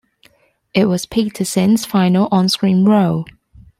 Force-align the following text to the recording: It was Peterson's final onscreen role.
It 0.73 0.85
was 0.85 1.05
Peterson's 1.05 1.85
final 1.85 2.27
onscreen 2.31 2.87
role. 2.87 3.27